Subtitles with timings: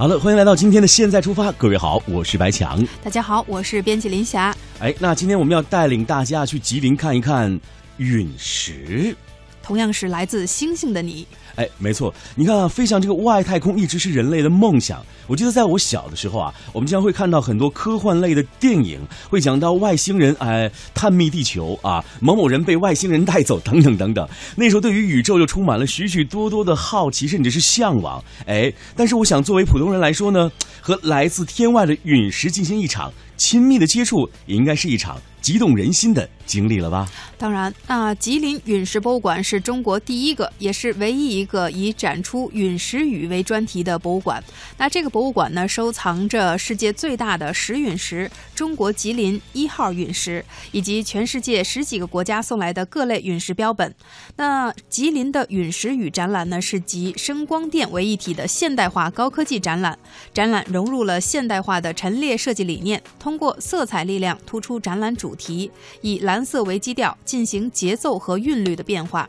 [0.00, 2.82] 好了，欢迎来到今天的《现在出发》，各位好，我是白强。
[3.04, 4.56] 大家好，我是编辑林霞。
[4.78, 7.60] 哎，那今天我们要带领大家去吉林看一看
[7.98, 9.14] 陨石。
[9.62, 11.26] 同样是来自星星的你。
[11.60, 15.04] 哎，没错，你看啊，飞向这个外太空一直是人类的梦想。
[15.26, 18.98] 我记得在我小的时候啊，我们经常会看到很多科幻类的电影，
[19.28, 24.26] 会讲到外星人哎探秘地球啊，某某人被外星人带走等等等等。
[24.56, 28.24] 那时候对于宇宙就充满了许许多多的好奇，甚至是向往。
[28.46, 30.50] 哎，但是我想作为普通人来说呢，
[30.80, 35.18] 和来自天外的陨石进行一场亲密的接触，也应该是一场。
[35.40, 37.08] 激动人心的经历了吧？
[37.38, 44.42] 当然，那吉林陨石博物馆是中国第一个，也是唯一一个个以展出陨石雨为专题的博物馆。
[44.78, 53.94] 那这个博物馆呢，收藏着世界最大的石陨石——中国吉林一号陨石，以及全世界十几个国家送来的各类陨石标本。
[54.36, 59.98] 那吉林的陨石雨展览呢，是集声光电为一体的现代化高科技展览。
[60.32, 65.10] 展览融入了现代化的陈列设计理念，通过色彩力量突出展览。
[65.20, 65.70] 主题
[66.02, 69.28] 以蓝色为基调，进行节奏和韵律的变化。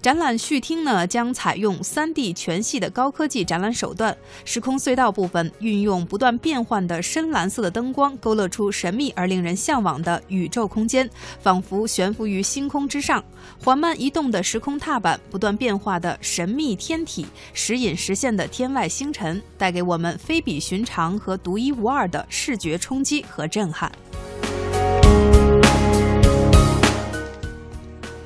[0.00, 4.16] 展览序厅呢，将采用 3D 全系的高科技展览手段。
[4.44, 11.08] 时空隧道部分运用不断变换的深蓝色的灯光，勾勒出神秘而令人向往的宇宙空间，
[11.42, 13.22] 仿佛悬浮于星空之上。
[13.62, 23.90] 缓慢移动的时空踏板，不断变化的神秘天体，时隐时现的天外星辰，带给我们非比寻常和独一无二的视觉冲击和震撼。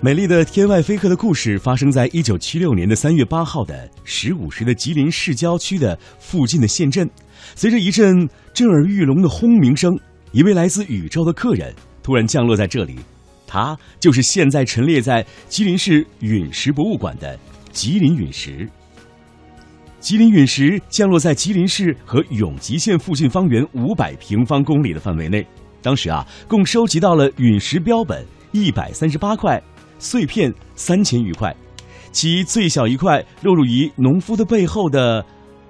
[0.05, 7.09] 美丽的天外飞客的故事发生在一九七六年的三月八号的十五时的吉林市郊区的附近的县镇。
[7.55, 9.97] 随着一阵震耳欲聋的轰鸣声，
[10.33, 11.73] 一位来自宇宙的客人
[12.03, 12.97] 突然降落在这里。
[13.47, 17.39] 他就是现在陈列在吉林市陨石博物馆的
[17.71, 18.69] 吉林陨石。
[20.01, 25.47] 吉林陨石降落在吉林市和永吉县附近方圆五百平方公里的范围内。
[25.81, 29.63] 当时啊，共收集到了陨石标本一百三十八块。
[30.03, 31.55] 碎片三千余块，
[32.11, 35.25] 其最小一块落入于农夫的背后的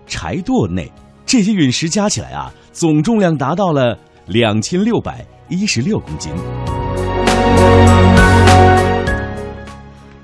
[0.06, 0.90] 柴垛内。
[1.26, 3.96] 这些陨石加起来啊，总重量达到了
[4.28, 6.32] 两千六百一十六公斤。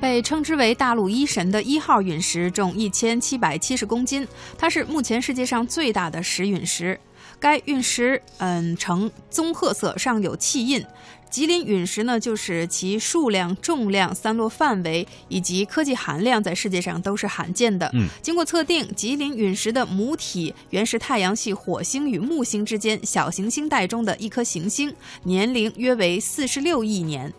[0.00, 4.26] 被称之为“大陆一神”的一号陨石重一千七百七十公斤，
[4.56, 6.98] 它是目前世界上最大的石陨石。
[7.40, 10.84] 该陨石嗯呈棕褐色，上有气印。
[11.30, 17.90] 吉林陨石呢，就是其数量、重量、散落范围以及科技含量，在世界上都是罕见的。
[17.94, 24.92] 嗯，经过测定，吉林陨石的母体原是太阳系火星与木星之间小行星带中的一颗行星，
[25.24, 27.32] 年龄约为四十六亿年。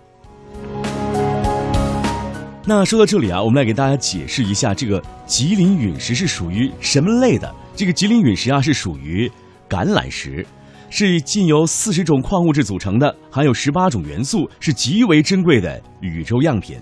[2.66, 7.52] 那说到这里啊，我们来给大家解释一下，这个吉林陨石是属于什么类的？
[7.76, 9.32] 这个吉林陨石啊，是属于
[9.68, 10.46] 橄榄石。
[10.90, 16.78] 是近由四十种矿物质组成的，含有十八种元素，是极为珍贵的宇宙样品。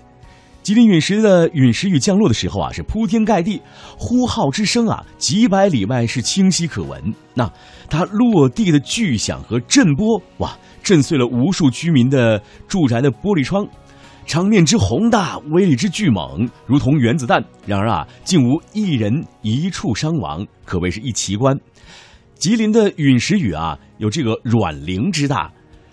[0.62, 3.62] 吉林陨石的陨石雨降落的时候啊，是铺天盖地，
[3.96, 7.14] 呼号之声啊，几百里外是清晰可闻。
[7.32, 7.50] 那
[7.88, 13.66] 它落地的巨响和震波，哇，震碎了无数居民的住宅的玻璃窗，
[14.26, 17.42] 场面之宏大，威力之巨猛，如同原子弹。
[17.64, 21.58] 然而啊，竟无一人一处伤亡，可谓是一奇观。
[22.38, 25.52] 吉林的陨石雨啊，有这个软灵之大，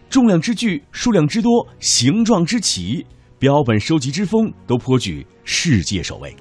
[0.09, 3.03] 重量之巨，数量之多，形状之奇，
[3.39, 6.35] 标本收集之风，都颇具世界首位。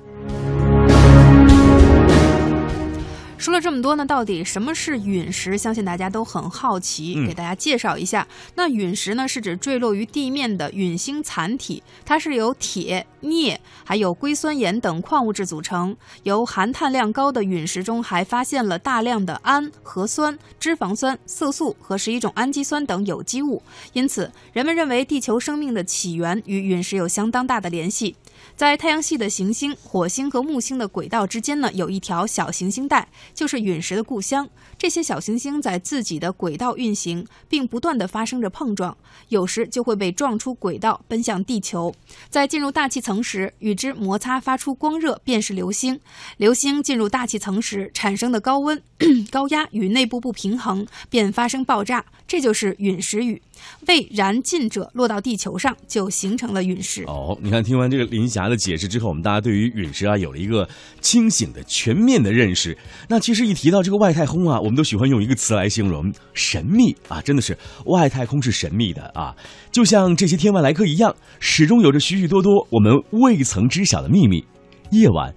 [3.44, 5.58] 说了这么多呢，到底什么是陨石？
[5.58, 8.26] 相信大家都很好奇，给大家介绍一下。
[8.54, 15.94] 那陨石呢，是指坠落于地面的陨星残体，它是由铁、镍还有硅酸盐等矿物质组成。
[16.22, 23.62] 由含碳量高的陨石中，还发现了大量的氨、核酸、脂肪酸、色素和十一种氨基酸等有机物。
[23.92, 28.16] 因此，人们认为地球生命的起源与陨石有相当大的联系。
[28.56, 34.48] 在太阳系的行星火星和木星的轨道之间呢，有一条小行星带，就是陨石的故乡。
[34.78, 38.96] 这些小行星在自己的轨道运行，并不断的发生着碰撞，
[39.28, 41.94] 有时就会被撞出轨道，奔向地球。
[42.30, 46.00] 在进入大气层时，与之摩擦发出光热，便是流星。
[46.36, 48.80] 流星进入大气层时产生的高温、
[49.30, 53.42] 高压与内部不平衡，便发生爆炸，这就是陨石雨。
[53.86, 57.04] 未燃尽者落到地球上，就形成了陨石。
[57.04, 60.68] 哦，你看，听完这个林霞的解释之后，我们大家对于陨石啊有了一个
[61.00, 62.76] 清醒的、全面的认识。
[63.08, 67.22] 那其实一提到这个外太空啊，我们都喜欢用一个词来形容：神秘啊！
[67.22, 67.56] 真的是
[67.86, 69.34] 外太空是神秘的啊，
[69.72, 74.44] 就像这些天外来客一样，始终有着许许多多我们未曾知晓的秘密。
[74.90, 75.34] 夜晚，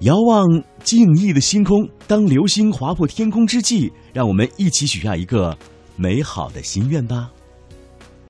[0.00, 0.46] 遥望
[0.84, 5.56] 静谧的星空，当流星划破天空之际，让我们一起许下一个
[5.96, 7.30] 美好的心愿吧。